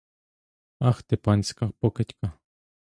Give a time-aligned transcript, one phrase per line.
[0.79, 2.31] Ах ти панська покидька!